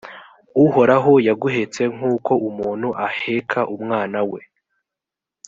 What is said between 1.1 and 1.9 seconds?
yaguhetse